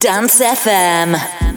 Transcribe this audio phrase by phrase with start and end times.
[0.00, 1.49] Dance FM.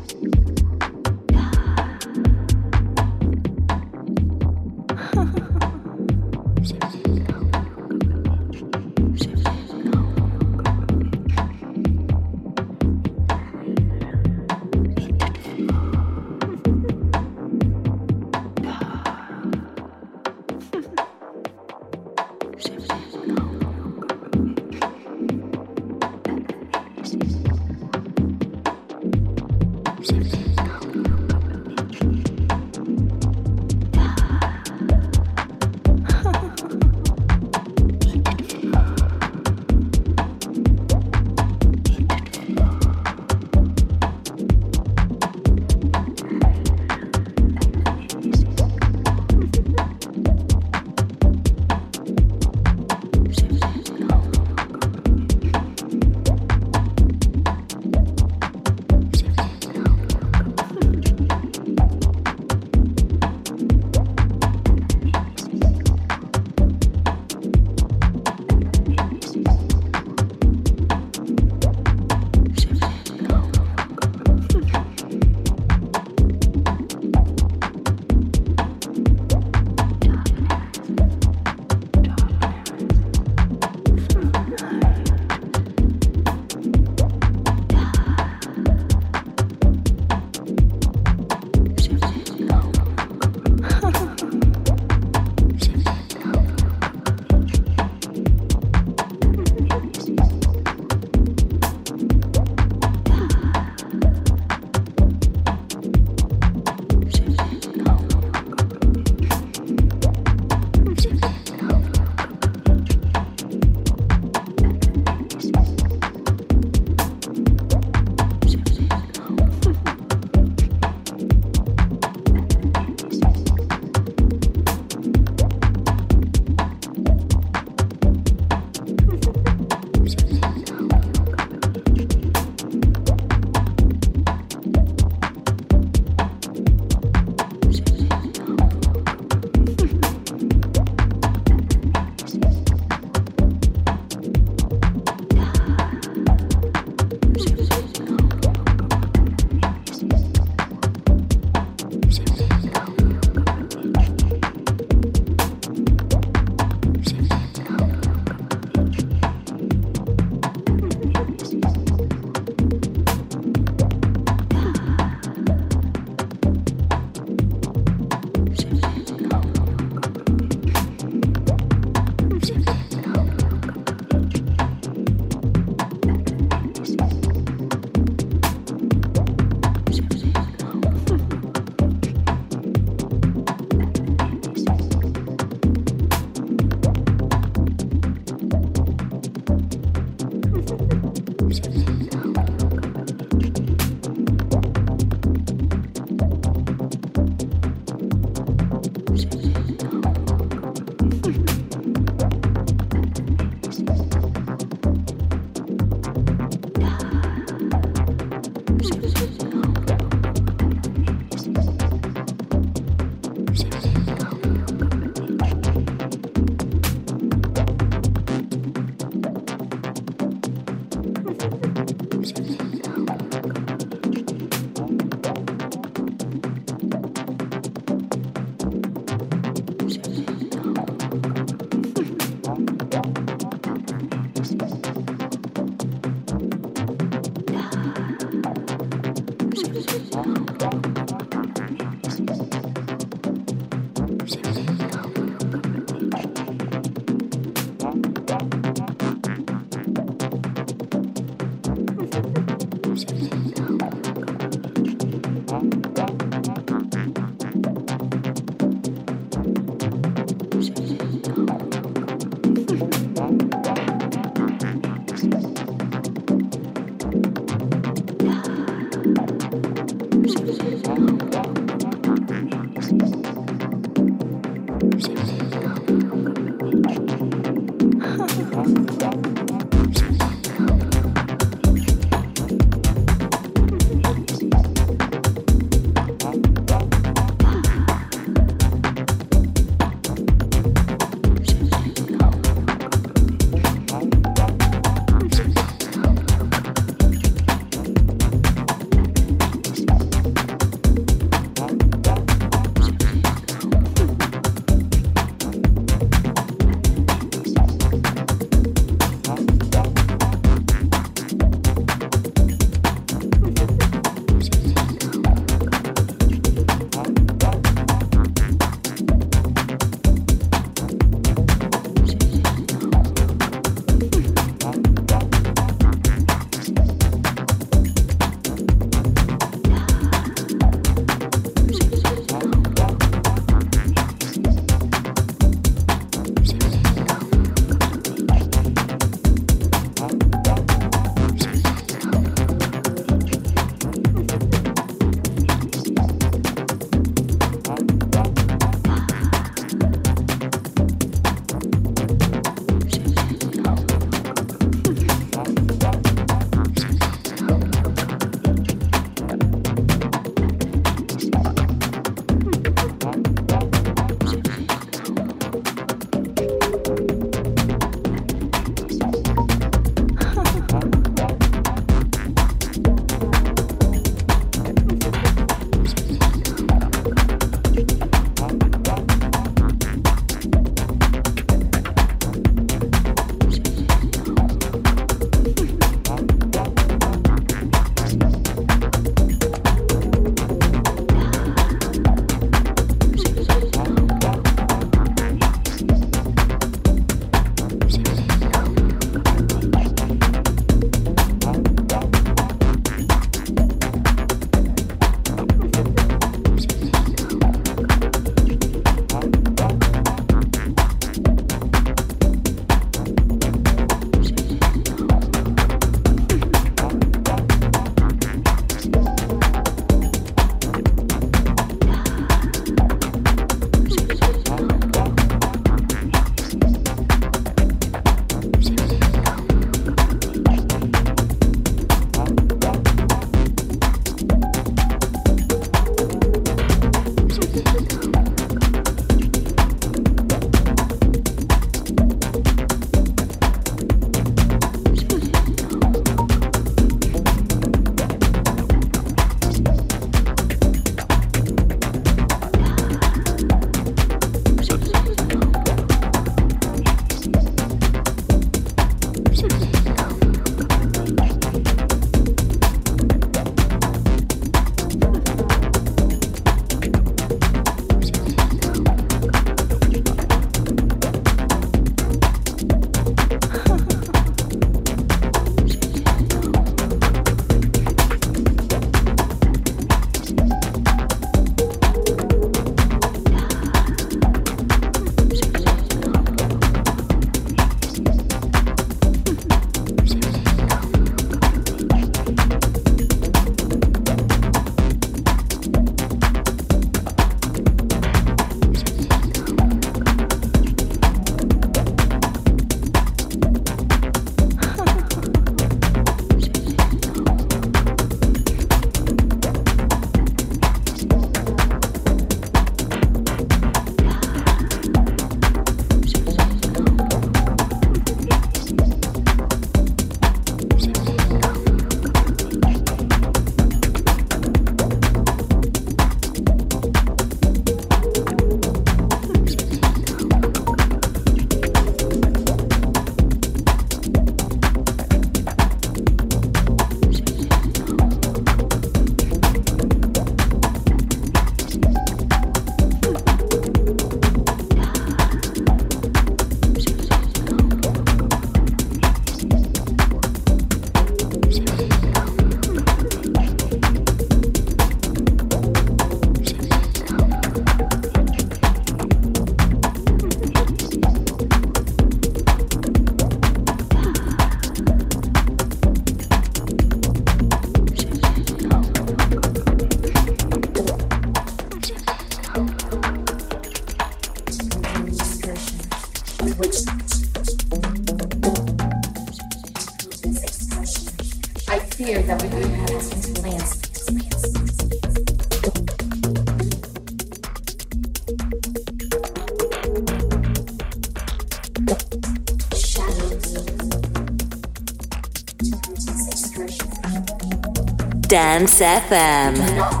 [598.61, 600.00] Dance FM.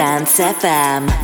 [0.00, 1.19] Dance FM.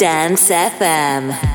[0.00, 1.49] Dance FM.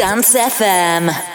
[0.00, 1.29] Dance FM.